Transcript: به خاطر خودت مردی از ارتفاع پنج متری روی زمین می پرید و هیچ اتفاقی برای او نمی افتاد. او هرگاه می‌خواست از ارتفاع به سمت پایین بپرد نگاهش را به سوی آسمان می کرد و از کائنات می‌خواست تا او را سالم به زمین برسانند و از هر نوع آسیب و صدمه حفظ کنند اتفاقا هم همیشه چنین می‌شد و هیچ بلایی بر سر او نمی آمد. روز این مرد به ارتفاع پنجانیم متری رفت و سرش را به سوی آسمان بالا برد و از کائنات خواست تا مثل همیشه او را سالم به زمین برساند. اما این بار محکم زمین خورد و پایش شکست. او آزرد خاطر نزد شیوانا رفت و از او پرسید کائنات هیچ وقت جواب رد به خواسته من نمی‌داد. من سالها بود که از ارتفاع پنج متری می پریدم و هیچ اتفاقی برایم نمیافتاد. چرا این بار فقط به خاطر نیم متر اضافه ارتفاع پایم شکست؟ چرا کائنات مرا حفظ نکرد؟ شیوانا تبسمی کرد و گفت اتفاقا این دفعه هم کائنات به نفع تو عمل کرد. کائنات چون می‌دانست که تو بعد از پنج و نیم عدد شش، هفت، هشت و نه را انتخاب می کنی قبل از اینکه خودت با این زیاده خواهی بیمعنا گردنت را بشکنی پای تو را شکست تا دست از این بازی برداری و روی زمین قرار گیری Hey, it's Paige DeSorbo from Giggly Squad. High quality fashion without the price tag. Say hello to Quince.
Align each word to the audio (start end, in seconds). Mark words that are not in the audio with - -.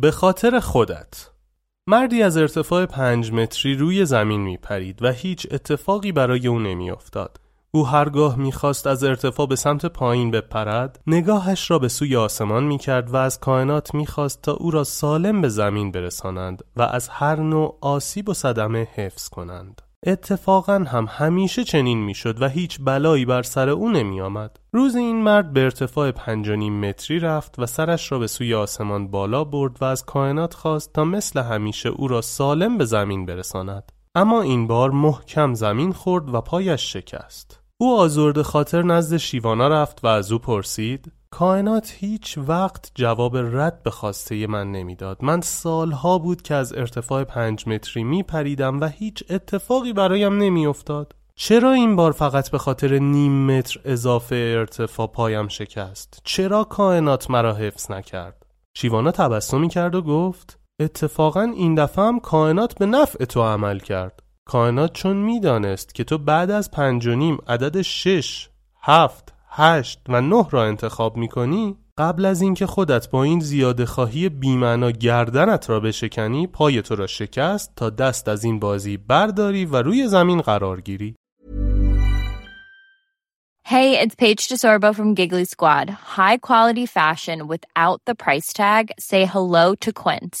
به 0.00 0.10
خاطر 0.10 0.60
خودت 0.60 1.30
مردی 1.86 2.22
از 2.22 2.36
ارتفاع 2.36 2.86
پنج 2.86 3.32
متری 3.32 3.74
روی 3.74 4.04
زمین 4.04 4.40
می 4.40 4.56
پرید 4.56 5.02
و 5.02 5.12
هیچ 5.12 5.46
اتفاقی 5.50 6.12
برای 6.12 6.46
او 6.46 6.58
نمی 6.58 6.90
افتاد. 6.90 7.40
او 7.70 7.86
هرگاه 7.86 8.36
می‌خواست 8.36 8.86
از 8.86 9.04
ارتفاع 9.04 9.46
به 9.46 9.56
سمت 9.56 9.86
پایین 9.86 10.30
بپرد 10.30 11.00
نگاهش 11.06 11.70
را 11.70 11.78
به 11.78 11.88
سوی 11.88 12.16
آسمان 12.16 12.64
می 12.64 12.78
کرد 12.78 13.10
و 13.10 13.16
از 13.16 13.40
کائنات 13.40 13.94
می‌خواست 13.94 14.42
تا 14.42 14.52
او 14.52 14.70
را 14.70 14.84
سالم 14.84 15.40
به 15.40 15.48
زمین 15.48 15.92
برسانند 15.92 16.64
و 16.76 16.82
از 16.82 17.08
هر 17.08 17.36
نوع 17.36 17.78
آسیب 17.80 18.28
و 18.28 18.34
صدمه 18.34 18.88
حفظ 18.94 19.28
کنند 19.28 19.82
اتفاقا 20.06 20.78
هم 20.78 21.06
همیشه 21.08 21.64
چنین 21.64 21.98
می‌شد 21.98 22.42
و 22.42 22.48
هیچ 22.48 22.78
بلایی 22.84 23.24
بر 23.24 23.42
سر 23.42 23.68
او 23.68 23.90
نمی 23.90 24.20
آمد. 24.20 24.56
روز 24.72 24.96
این 24.96 25.22
مرد 25.22 25.52
به 25.52 25.64
ارتفاع 25.64 26.10
پنجانیم 26.10 26.80
متری 26.80 27.18
رفت 27.18 27.58
و 27.58 27.66
سرش 27.66 28.12
را 28.12 28.18
به 28.18 28.26
سوی 28.26 28.54
آسمان 28.54 29.08
بالا 29.08 29.44
برد 29.44 29.76
و 29.80 29.84
از 29.84 30.04
کائنات 30.04 30.54
خواست 30.54 30.92
تا 30.92 31.04
مثل 31.04 31.40
همیشه 31.40 31.88
او 31.88 32.08
را 32.08 32.20
سالم 32.20 32.78
به 32.78 32.84
زمین 32.84 33.26
برساند. 33.26 33.92
اما 34.14 34.42
این 34.42 34.66
بار 34.66 34.90
محکم 34.90 35.54
زمین 35.54 35.92
خورد 35.92 36.34
و 36.34 36.40
پایش 36.40 36.92
شکست. 36.92 37.60
او 37.80 37.98
آزرد 37.98 38.42
خاطر 38.42 38.82
نزد 38.82 39.16
شیوانا 39.16 39.68
رفت 39.68 40.04
و 40.04 40.06
از 40.06 40.32
او 40.32 40.38
پرسید 40.38 41.12
کائنات 41.30 41.94
هیچ 41.96 42.38
وقت 42.38 42.92
جواب 42.94 43.36
رد 43.36 43.82
به 43.82 43.90
خواسته 43.90 44.46
من 44.46 44.72
نمی‌داد. 44.72 45.24
من 45.24 45.40
سالها 45.40 46.18
بود 46.18 46.42
که 46.42 46.54
از 46.54 46.72
ارتفاع 46.72 47.24
پنج 47.24 47.68
متری 47.68 48.04
می 48.04 48.22
پریدم 48.22 48.80
و 48.80 48.88
هیچ 48.88 49.24
اتفاقی 49.30 49.92
برایم 49.92 50.38
نمیافتاد. 50.38 51.14
چرا 51.34 51.72
این 51.72 51.96
بار 51.96 52.12
فقط 52.12 52.50
به 52.50 52.58
خاطر 52.58 52.98
نیم 52.98 53.46
متر 53.46 53.80
اضافه 53.84 54.54
ارتفاع 54.58 55.06
پایم 55.06 55.48
شکست؟ 55.48 56.20
چرا 56.24 56.64
کائنات 56.64 57.30
مرا 57.30 57.54
حفظ 57.54 57.90
نکرد؟ 57.90 58.46
شیوانا 58.74 59.10
تبسمی 59.10 59.68
کرد 59.68 59.94
و 59.94 60.02
گفت 60.02 60.58
اتفاقا 60.80 61.42
این 61.42 61.74
دفعه 61.74 62.04
هم 62.04 62.20
کائنات 62.20 62.78
به 62.78 62.86
نفع 62.86 63.24
تو 63.24 63.42
عمل 63.42 63.78
کرد. 63.78 64.22
کائنات 64.44 64.92
چون 64.92 65.16
می‌دانست 65.16 65.94
که 65.94 66.04
تو 66.04 66.18
بعد 66.18 66.50
از 66.50 66.70
پنج 66.70 67.06
و 67.06 67.14
نیم 67.14 67.38
عدد 67.46 67.82
شش، 67.82 68.48
هفت، 68.82 69.34
هشت 69.58 70.00
و 70.08 70.20
نه 70.20 70.46
را 70.50 70.64
انتخاب 70.64 71.16
می 71.16 71.28
کنی 71.28 71.76
قبل 71.98 72.24
از 72.24 72.40
اینکه 72.40 72.66
خودت 72.66 73.10
با 73.10 73.24
این 73.24 73.40
زیاده 73.40 73.86
خواهی 73.86 74.28
بیمعنا 74.28 74.90
گردنت 74.90 75.70
را 75.70 75.80
بشکنی 75.80 76.46
پای 76.46 76.82
تو 76.82 76.96
را 76.96 77.06
شکست 77.06 77.72
تا 77.76 77.90
دست 77.90 78.28
از 78.28 78.44
این 78.44 78.58
بازی 78.58 78.96
برداری 78.96 79.64
و 79.64 79.76
روی 79.76 80.08
زمین 80.08 80.40
قرار 80.40 80.80
گیری 80.80 81.14
Hey, 83.64 84.00
it's 84.02 84.14
Paige 84.14 84.48
DeSorbo 84.48 84.94
from 84.94 85.12
Giggly 85.14 85.44
Squad. 85.44 85.90
High 85.90 86.38
quality 86.38 86.86
fashion 86.86 87.38
without 87.52 88.00
the 88.06 88.14
price 88.14 88.50
tag. 88.54 88.84
Say 88.98 89.26
hello 89.26 89.74
to 89.84 89.92
Quince. 89.92 90.40